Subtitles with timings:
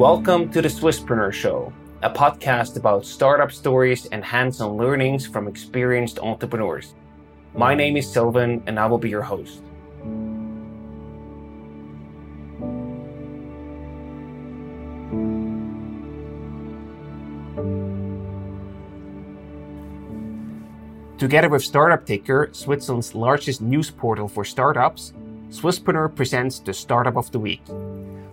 [0.00, 5.46] Welcome to the Swisspreneur Show, a podcast about startup stories and hands on learnings from
[5.46, 6.94] experienced entrepreneurs.
[7.54, 9.62] My name is Silvan, and I will be your host.
[21.18, 25.12] Together with Startup Ticker, Switzerland's largest news portal for startups,
[25.50, 27.60] Swisspreneur presents the Startup of the Week.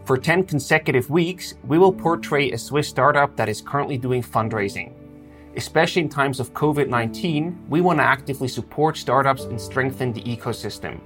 [0.08, 4.94] For 10 consecutive weeks, we will portray a Swiss startup that is currently doing fundraising.
[5.58, 10.22] Especially in times of COVID 19, we want to actively support startups and strengthen the
[10.22, 11.02] ecosystem.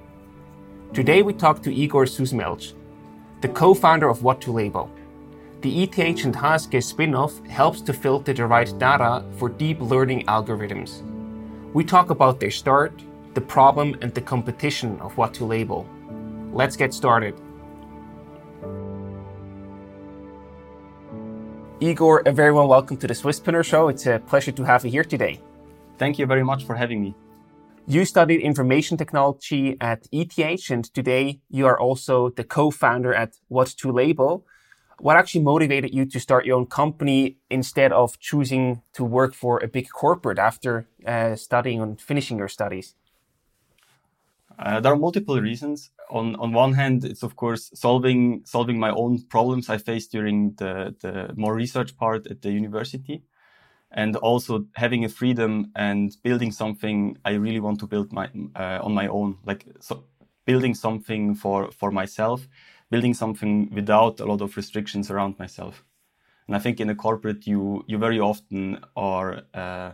[0.94, 2.74] Today, we talk to Igor Susmelj,
[3.40, 4.88] the co founder of What to Label.
[5.62, 10.26] The ETH and HSG spin off helps to filter the right data for deep learning
[10.26, 11.02] algorithms.
[11.72, 12.92] We talk about their start,
[13.34, 15.88] the problem, and the competition of what to label.
[16.52, 17.34] Let's get started.
[21.82, 23.88] Igor, a very warm welcome to the Swiss Swisspreneur Show.
[23.88, 25.40] It's a pleasure to have you here today.
[25.98, 27.12] Thank you very much for having me.
[27.88, 33.34] You studied information technology at ETH, and today you are also the co founder at
[33.48, 34.44] What to Label
[35.02, 39.58] what actually motivated you to start your own company instead of choosing to work for
[39.58, 42.94] a big corporate after uh, studying and finishing your studies?
[44.58, 45.90] Uh, there are multiple reasons.
[46.10, 50.54] On on one hand, it's of course solving solving my own problems I faced during
[50.56, 53.22] the the more research part at the university,
[53.92, 58.80] and also having a freedom and building something I really want to build my uh,
[58.82, 60.04] on my own, like so
[60.46, 62.48] building something for for myself
[62.90, 65.84] building something without a lot of restrictions around myself.
[66.48, 69.92] And I think in a corporate, you you very often are uh,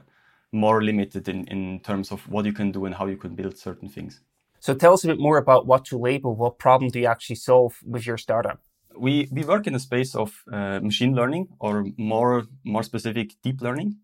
[0.52, 3.56] more limited in, in terms of what you can do and how you can build
[3.58, 4.20] certain things.
[4.60, 6.34] So tell us a bit more about what to label.
[6.34, 8.60] What problem do you actually solve with your startup?
[8.96, 13.60] We we work in the space of uh, machine learning, or more more specific, deep
[13.60, 13.98] learning.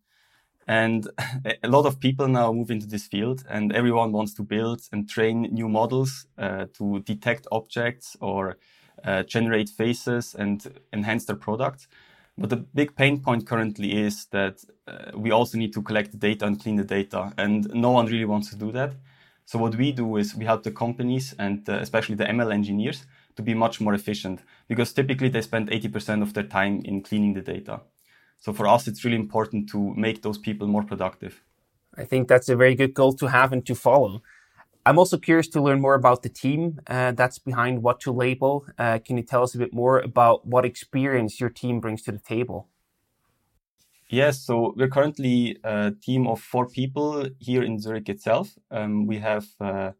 [0.67, 1.09] And
[1.63, 5.09] a lot of people now move into this field, and everyone wants to build and
[5.09, 8.57] train new models uh, to detect objects or
[9.05, 11.89] uh, generate faces and enhance their products.
[12.39, 16.19] But the big pain point currently is that uh, we also need to collect the
[16.19, 18.95] data and clean the data, and no one really wants to do that.
[19.45, 23.05] So what we do is we help the companies and uh, especially the ML engineers
[23.37, 27.35] to be much more efficient because typically they spend 80% of their time in cleaning
[27.35, 27.81] the data.
[28.39, 31.43] So for us, it's really important to make those people more productive.
[31.97, 34.23] I think that's a very good goal to have and to follow.
[34.87, 38.67] I'm also curious to learn more about the team uh, that's behind What to Label.
[38.79, 42.13] Uh, can you tell us a bit more about what experience your team brings to
[42.13, 42.69] the table?
[44.09, 48.51] Yes, so we're currently a team of four people here in Zurich itself.
[48.71, 49.93] Um, we have uh,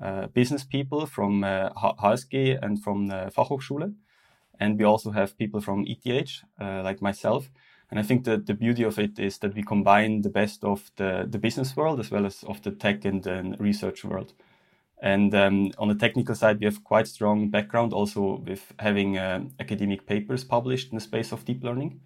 [0.00, 3.94] uh business people from uh, HSG and from the Fachhochschule,
[4.60, 7.50] and we also have people from ETH, uh, like myself.
[7.90, 10.90] And I think that the beauty of it is that we combine the best of
[10.96, 14.32] the, the business world as well as of the tech and, and research world.
[15.02, 19.44] And um, on the technical side, we have quite strong background also with having uh,
[19.60, 22.00] academic papers published in the space of deep learning.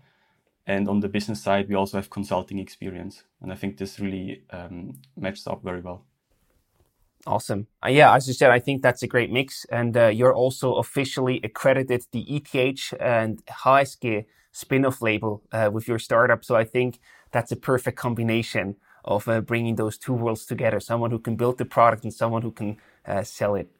[0.67, 3.23] And on the business side, we also have consulting experience.
[3.41, 6.05] And I think this really um, matches up very well.
[7.27, 7.67] Awesome.
[7.85, 9.65] Uh, yeah, as you said, I think that's a great mix.
[9.67, 15.99] And uh, you're also officially accredited the ETH and HSG spin-off label uh, with your
[15.99, 16.45] startup.
[16.45, 16.99] So I think
[17.33, 21.59] that's a perfect combination of uh, bringing those two worlds together: someone who can build
[21.59, 22.77] the product and someone who can
[23.07, 23.71] uh, sell it.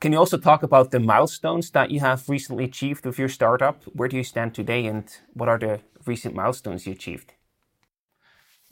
[0.00, 3.82] Can you also talk about the milestones that you have recently achieved with your startup?
[3.94, 5.04] Where do you stand today, and
[5.34, 7.32] what are the recent milestones you achieved?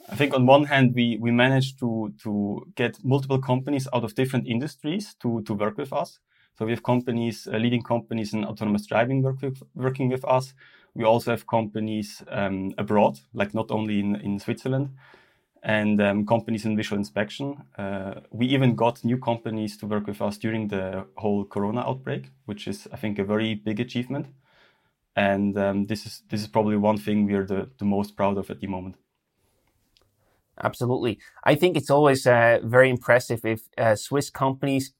[0.09, 4.15] I think on one hand, we, we managed to, to get multiple companies out of
[4.15, 6.19] different industries to, to work with us.
[6.57, 10.53] So we have companies, uh, leading companies in autonomous driving work with, working with us.
[10.95, 14.91] We also have companies um, abroad, like not only in, in Switzerland,
[15.67, 17.61] and um, companies in visual inspection.
[17.77, 22.31] Uh, we even got new companies to work with us during the whole Corona outbreak,
[22.45, 24.27] which is, I think, a very big achievement.
[25.17, 28.37] And um, this is this is probably one thing we are the, the most proud
[28.37, 28.95] of at the moment.
[30.63, 34.93] Absolutely, I think it's always uh, very impressive if uh, Swiss companies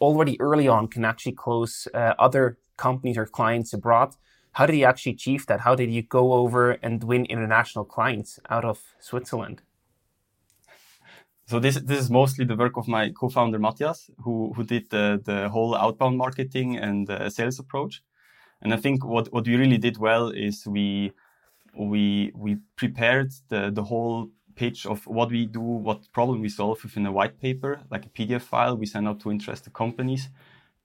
[0.00, 4.14] already early on can actually close uh, other companies or clients abroad
[4.54, 5.60] how did you actually achieve that?
[5.62, 9.62] How did you go over and win international clients out of Switzerland?
[11.46, 15.20] So this this is mostly the work of my co-founder Matthias, who who did the
[15.24, 18.02] the whole outbound marketing and uh, sales approach.
[18.62, 21.12] And I think what what we really did well is we
[21.76, 26.82] we we prepared the the whole pitch of what we do, what problem we solve
[26.84, 30.30] within a white paper, like a PDF file we send out to interested companies.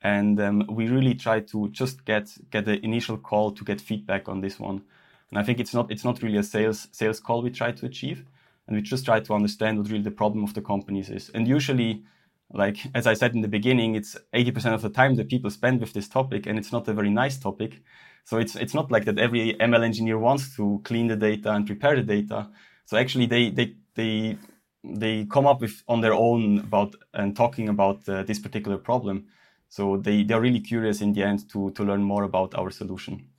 [0.01, 4.29] and um, we really try to just get get the initial call to get feedback
[4.29, 4.83] on this one.
[5.31, 7.85] And I think it's not it's not really a sales sales call we try to
[7.85, 8.25] achieve,
[8.69, 11.29] and we just try to understand what really the problem of the companies is.
[11.33, 12.03] And usually,
[12.53, 15.81] like as I said in the beginning, it's 80% of the time that people spend
[15.81, 17.81] with this topic, and it's not a very nice topic.
[18.25, 21.65] So it's it's not like that every ML engineer wants to clean the data and
[21.65, 22.47] prepare the data.
[22.85, 24.37] So actually, they they they
[24.83, 29.25] they come up with on their own about and talking about uh, this particular problem.
[29.69, 33.29] So they, they're really curious in the end to, to learn more about our solution.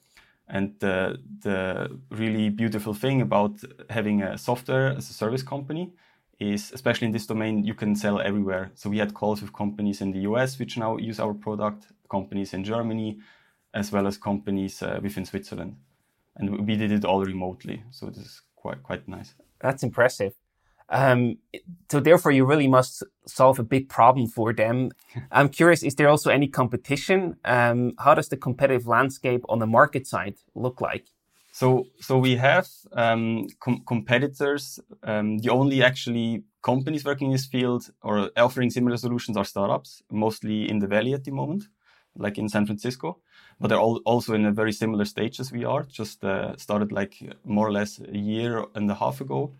[0.52, 5.92] And the, the really beautiful thing about having a software as a service company
[6.40, 8.72] is, especially in this domain, you can sell everywhere.
[8.74, 12.52] So we had calls with companies in the US, which now use our product, companies
[12.52, 13.20] in Germany,
[13.74, 15.76] as well as companies uh, within Switzerland.
[16.36, 17.84] And we did it all remotely.
[17.92, 19.34] So this is quite, quite nice.
[19.60, 20.34] That's impressive.
[20.90, 21.38] Um,
[21.88, 24.90] so therefore, you really must solve a big problem for them.
[25.32, 27.36] I'm curious, is there also any competition?
[27.44, 31.06] Um, how does the competitive landscape on the market side look like?
[31.52, 34.80] So, so we have um, com- competitors.
[35.02, 40.02] Um, the only actually companies working in this field or offering similar solutions are startups,
[40.10, 41.64] mostly in the Valley at the moment,
[42.16, 43.18] like in San Francisco.
[43.60, 45.82] But they're all also in a very similar stage as we are.
[45.82, 49.52] Just uh, started like more or less a year and a half ago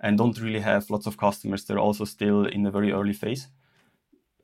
[0.00, 1.64] and don't really have lots of customers.
[1.64, 3.48] They're also still in a very early phase.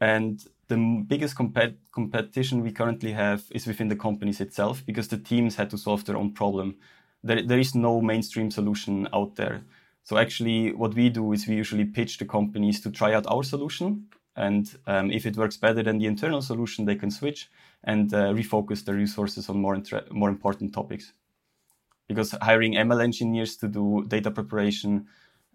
[0.00, 5.18] And the biggest compet- competition we currently have is within the companies itself because the
[5.18, 6.76] teams had to solve their own problem.
[7.22, 9.62] There, there is no mainstream solution out there.
[10.02, 13.42] So actually, what we do is we usually pitch the companies to try out our
[13.42, 17.48] solution, and um, if it works better than the internal solution, they can switch
[17.84, 21.12] and uh, refocus their resources on more intra- more important topics.
[22.06, 25.06] Because hiring ML engineers to do data preparation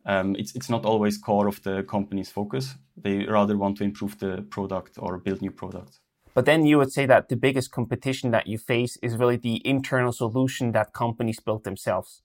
[0.06, 2.76] um, it's it's not always core of the company's focus.
[2.98, 6.00] They rather want to improve the product or build new products.
[6.34, 9.62] But then you would say that the biggest competition that you face is really the
[9.66, 12.22] internal solution that companies build themselves.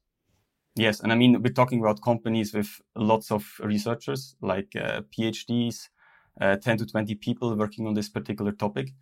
[0.77, 5.89] Yes, and I mean we're talking about companies with lots of researchers, like uh, PhDs,
[6.41, 8.93] uh, 10 to 20 people working on this particular topic.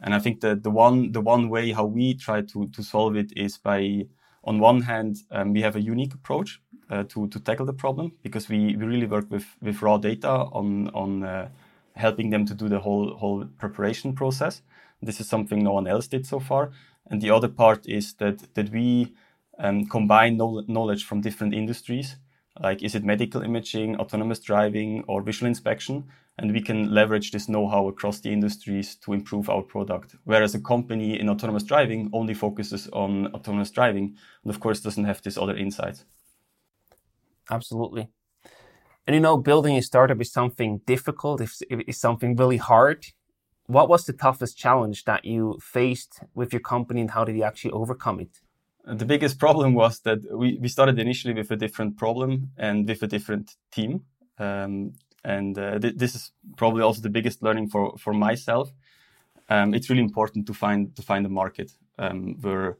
[0.00, 3.16] And I think that the one the one way how we try to to solve
[3.16, 4.06] it is by
[4.44, 8.12] on one hand um, we have a unique approach uh, to to tackle the problem
[8.22, 11.48] because we, we really work with with raw data on on uh,
[11.94, 14.62] helping them to do the whole whole preparation process.
[15.02, 16.70] This is something no one else did so far.
[17.10, 19.14] And the other part is that that we
[19.58, 22.16] um, combine knowledge from different industries,
[22.60, 26.04] like is it medical imaging, autonomous driving, or visual inspection,
[26.38, 30.14] and we can leverage this know-how across the industries to improve our product.
[30.24, 35.04] Whereas a company in autonomous driving only focuses on autonomous driving, and of course doesn't
[35.04, 36.04] have this other insights.
[37.50, 38.08] Absolutely.
[39.06, 43.06] And you know, building a startup is something difficult, it's, it's something really hard.
[43.66, 47.42] What was the toughest challenge that you faced with your company and how did you
[47.42, 48.40] actually overcome it?
[48.84, 53.02] The biggest problem was that we, we started initially with a different problem and with
[53.02, 54.02] a different team.
[54.38, 54.92] Um,
[55.24, 58.72] and uh, th- this is probably also the biggest learning for, for myself.
[59.48, 62.76] Um, it's really important to find to find a market um, where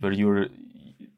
[0.00, 0.48] where you're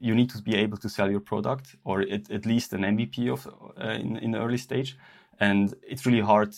[0.03, 3.47] you need to be able to sell your product or at, least an MVP of
[3.47, 4.97] uh, in, in the early stage.
[5.39, 6.55] And it's really hard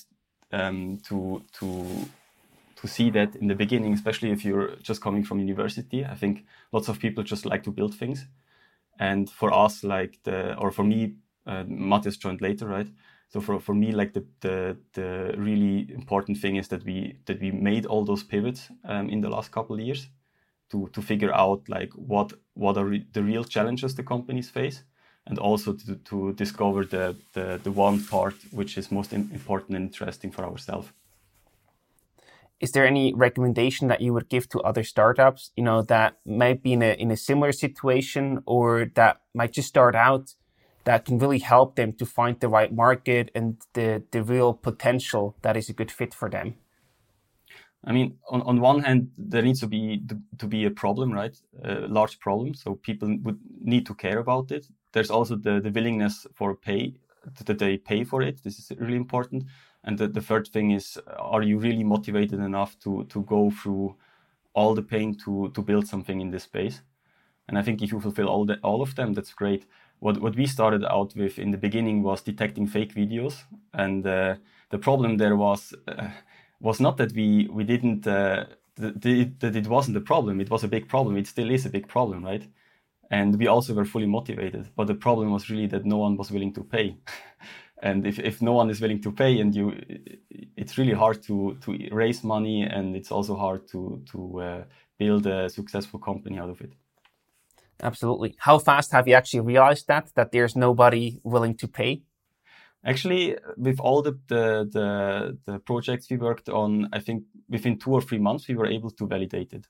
[0.51, 1.87] um, to to
[2.77, 6.05] to see that in the beginning, especially if you're just coming from university.
[6.05, 8.27] I think lots of people just like to build things,
[8.99, 11.15] and for us, like the or for me,
[11.47, 12.89] uh, Matthias joined later, right?
[13.29, 17.41] So for, for me, like the, the the really important thing is that we that
[17.41, 20.09] we made all those pivots um, in the last couple of years
[20.71, 24.83] to to figure out like what what are re- the real challenges the companies face
[25.27, 29.87] and also to, to discover the, the, the one part which is most important and
[29.87, 30.89] interesting for ourselves.
[32.61, 36.63] Is there any recommendation that you would give to other startups you know that might
[36.63, 40.35] be in a, in a similar situation or that might just start out
[40.85, 45.35] that can really help them to find the right market and the, the real potential
[45.43, 46.57] that is a good fit for them
[47.87, 50.03] I mean, on, on one hand, there needs to be
[50.39, 51.37] to be a problem, right?
[51.65, 54.67] A large problem, so people would need to care about it.
[54.93, 56.95] There's also the, the willingness for pay
[57.45, 58.43] that they pay for it.
[58.43, 59.45] This is really important.
[59.83, 63.97] And the, the third thing is, are you really motivated enough to to go through
[64.55, 66.83] all the pain to to build something in this space?
[67.49, 69.67] And I think if you fulfill all the all of them, that's great.
[70.01, 74.37] What what we started out with in the beginning was detecting fake videos, and uh,
[74.71, 75.75] the problem there was.
[75.87, 76.09] Uh,
[76.65, 80.41] was not that we we didn't uh, th- that it wasn't a problem.
[80.41, 81.17] It was a big problem.
[81.17, 82.45] It still is a big problem, right?
[83.11, 84.71] And we also were fully motivated.
[84.75, 86.97] But the problem was really that no one was willing to pay.
[87.85, 89.73] and if, if no one is willing to pay and you
[90.57, 94.65] it's really hard to to raise money and it's also hard to to uh,
[94.99, 96.73] build a successful company out of it
[97.83, 102.03] absolutely how fast have you actually realized that that there's nobody willing to pay
[102.85, 107.93] actually with all the, the the the projects we worked on i think within two
[107.93, 109.67] or three months we were able to validate it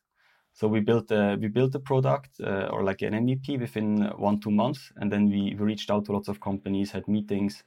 [0.55, 4.39] so we built a, we built a product uh, or like an MVP within one
[4.39, 7.65] two months, and then we, we reached out to lots of companies, had meetings,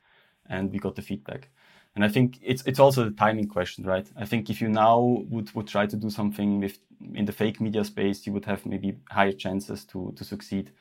[0.50, 1.50] and we got the feedback.
[1.96, 4.10] And I think it's it's also the timing question, right?
[4.16, 6.80] I think if you now would, would try to do something with
[7.13, 10.72] in the fake media space, you would have maybe higher chances to to succeed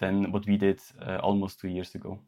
[0.00, 2.18] than what we did uh, almost two years ago.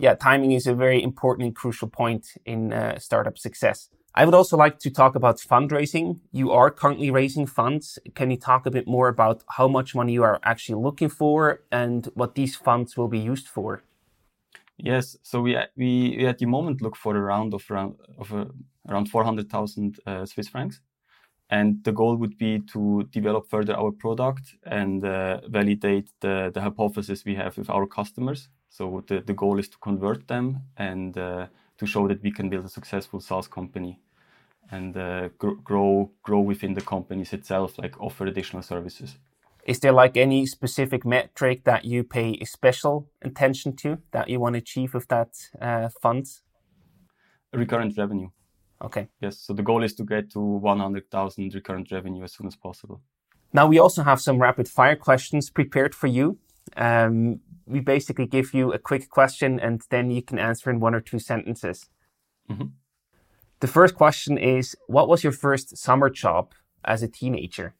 [0.00, 0.14] Yeah.
[0.14, 3.90] Timing is a very important and crucial point in uh, startup success.
[4.14, 6.18] I would also like to talk about fundraising.
[6.32, 7.98] You are currently raising funds.
[8.14, 11.62] Can you talk a bit more about how much money you are actually looking for
[11.70, 13.82] and what these funds will be used for?
[14.78, 18.32] Yes, so we we, we at the moment look for a round of around of
[18.32, 18.46] uh,
[18.88, 20.80] around four hundred thousand uh, Swiss francs,
[21.50, 26.60] and the goal would be to develop further our product and uh, validate the the
[26.62, 28.48] hypothesis we have with our customers.
[28.70, 31.46] So the the goal is to convert them and uh,
[31.78, 34.00] to show that we can build a successful SaaS company
[34.70, 39.18] and uh, gr- grow grow within the companies itself, like offer additional services.
[39.66, 44.54] Is there like any specific metric that you pay special attention to that you want
[44.54, 45.28] to achieve with that
[45.60, 46.42] uh, funds?
[47.52, 48.30] Recurrent revenue.
[48.82, 49.08] Okay.
[49.20, 49.38] Yes.
[49.38, 53.02] So the goal is to get to 100,000 recurrent revenue as soon as possible.
[53.52, 56.38] Now we also have some rapid fire questions prepared for you.
[56.76, 60.94] Um, we basically give you a quick question and then you can answer in one
[60.94, 61.88] or two sentences.
[62.50, 62.66] Mm-hmm.
[63.60, 66.52] The first question is What was your first summer job
[66.84, 67.74] as a teenager?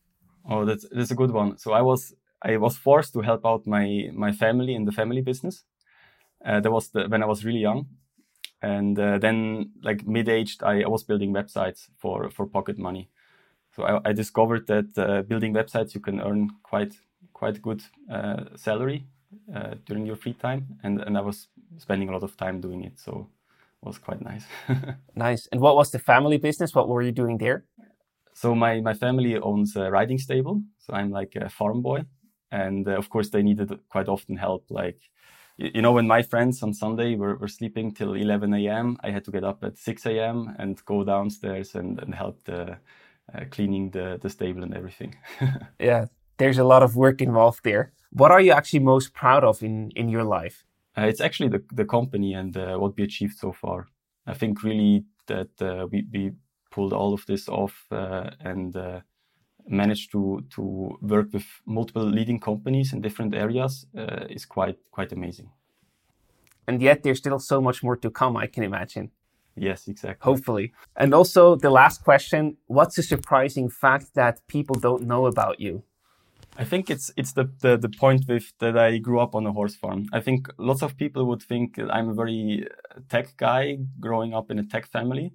[0.48, 1.58] Oh, that's that's a good one.
[1.58, 5.22] So I was I was forced to help out my my family in the family
[5.22, 5.64] business.
[6.44, 7.86] Uh, that was the, when I was really young,
[8.62, 13.10] and uh, then like mid aged, I, I, was building websites for for pocket money.
[13.76, 16.94] So I, I discovered that uh, building websites you can earn quite
[17.40, 17.82] quite good
[18.16, 19.00] uh, salary
[19.56, 22.84] uh, during your free time, and and I was spending a lot of time doing
[22.84, 22.98] it.
[22.98, 23.12] So
[23.82, 24.44] it was quite nice.
[25.14, 25.48] nice.
[25.52, 26.74] And what was the family business?
[26.74, 27.64] What were you doing there?
[28.34, 30.62] So my, my family owns a riding stable.
[30.78, 32.04] So I'm like a farm boy.
[32.50, 34.64] And uh, of course, they needed quite often help.
[34.70, 35.00] Like,
[35.56, 39.10] you, you know, when my friends on Sunday were, were sleeping till 11 a.m., I
[39.10, 40.54] had to get up at 6 a.m.
[40.58, 42.78] and go downstairs and, and help the
[43.34, 45.14] uh, cleaning the, the stable and everything.
[45.78, 46.06] yeah,
[46.40, 47.92] there's a lot of work involved there.
[48.10, 50.64] What are you actually most proud of in, in your life?
[50.96, 53.86] Uh, it's actually the, the company and uh, what we achieved so far.
[54.26, 56.32] I think really that uh, we, we
[56.70, 59.00] pulled all of this off uh, and uh,
[59.68, 65.12] managed to to work with multiple leading companies in different areas uh, is quite quite
[65.12, 65.50] amazing.
[66.66, 68.36] And yet, there's still so much more to come.
[68.36, 69.10] I can imagine.
[69.56, 70.24] Yes, exactly.
[70.30, 70.72] Hopefully.
[70.96, 75.82] And also, the last question: What's a surprising fact that people don't know about you?
[76.60, 79.52] I think it's it's the, the, the point with that I grew up on a
[79.52, 80.06] horse farm.
[80.12, 82.66] I think lots of people would think I'm a very
[83.08, 85.32] tech guy growing up in a tech family,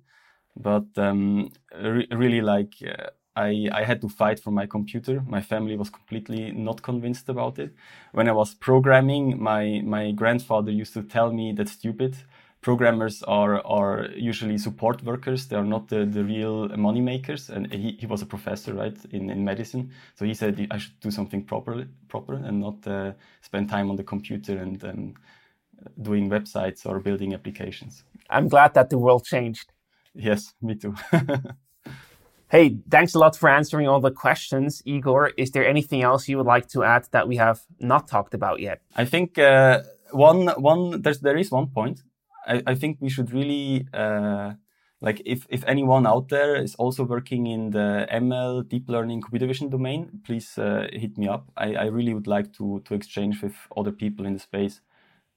[0.57, 5.21] but um, re- really like uh, I, I had to fight for my computer.
[5.27, 7.73] My family was completely not convinced about it.
[8.13, 12.17] When I was programming, my my grandfather used to tell me that's stupid.
[12.65, 15.45] Programmers are are usually support workers.
[15.47, 17.49] They are not the, the real money makers.
[17.51, 19.91] And he, he was a professor, right, in, in medicine.
[20.15, 23.97] So he said I should do something proper proper and not uh, spend time on
[23.97, 25.13] the computer and um,
[26.01, 28.03] doing websites or building applications.
[28.31, 29.71] I'm glad that the world changed.
[30.15, 30.95] Yes, me too.
[32.49, 35.33] hey, thanks a lot for answering all the questions, Igor.
[35.37, 38.59] Is there anything else you would like to add that we have not talked about
[38.59, 38.81] yet?
[38.95, 42.01] I think uh, one one there's there is one point.
[42.45, 44.53] I, I think we should really uh,
[45.01, 49.47] like if if anyone out there is also working in the ML deep learning computer
[49.47, 51.51] vision domain, please uh, hit me up.
[51.57, 54.81] I, I really would like to to exchange with other people in the space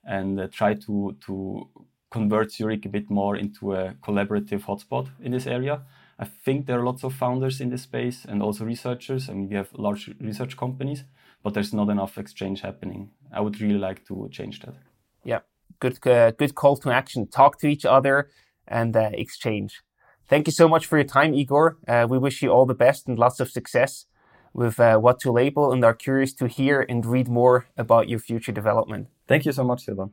[0.04, 1.68] and uh, try to to
[2.10, 5.82] convert Zurich a bit more into a collaborative hotspot in this area.
[6.18, 9.28] I think there are lots of founders in this space and also researchers.
[9.28, 11.04] I mean, we have large research companies,
[11.42, 13.10] but there's not enough exchange happening.
[13.30, 14.74] I would really like to change that.
[15.24, 15.40] Yeah,
[15.80, 17.26] good, uh, good call to action.
[17.28, 18.30] Talk to each other
[18.66, 19.82] and uh, exchange.
[20.28, 21.78] Thank you so much for your time, Igor.
[21.86, 24.06] Uh, we wish you all the best and lots of success
[24.52, 28.18] with uh, what to label and are curious to hear and read more about your
[28.18, 29.08] future development.
[29.26, 30.10] Thank you so much, Silvan.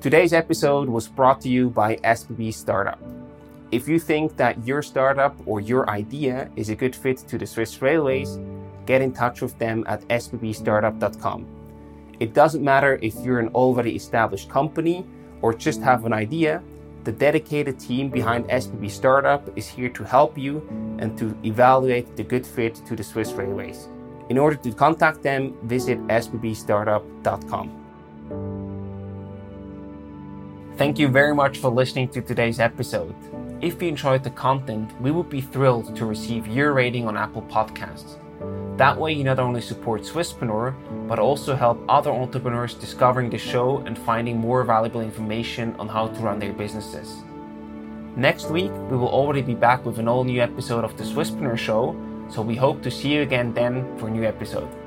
[0.00, 2.98] Today's episode was brought to you by SBB Startup.
[3.72, 7.46] If you think that your startup or your idea is a good fit to the
[7.46, 8.38] Swiss Railways,
[8.84, 11.46] get in touch with them at sbbstartup.com.
[12.18, 15.06] It doesn't matter if you're an already established company
[15.40, 16.62] or just have an idea,
[17.04, 20.66] the dedicated team behind SBB Startup is here to help you
[20.98, 23.88] and to evaluate the good fit to the Swiss Railways.
[24.28, 27.76] In order to contact them, visit sbbstartup.com.
[30.76, 33.14] Thank you very much for listening to today's episode.
[33.60, 37.42] If you enjoyed the content, we would be thrilled to receive your rating on Apple
[37.42, 38.16] Podcasts.
[38.78, 40.74] That way, you not only support Swisspreneur,
[41.06, 46.06] but also help other entrepreneurs discovering the show and finding more valuable information on how
[46.06, 47.22] to run their businesses.
[48.16, 51.58] Next week, we will already be back with an all new episode of the Swisspreneur
[51.58, 51.94] Show,
[52.30, 54.79] so we hope to see you again then for a new episode.